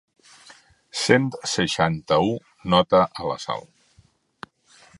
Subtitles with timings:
[1.01, 2.31] Cent seixanta-u
[2.75, 3.69] nota a la Sal.